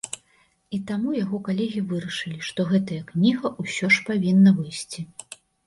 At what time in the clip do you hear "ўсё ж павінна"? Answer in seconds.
3.63-4.59